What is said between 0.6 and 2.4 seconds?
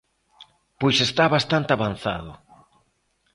Pois está bastante avanzado.